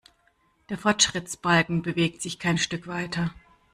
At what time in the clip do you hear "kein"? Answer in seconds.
2.39-2.57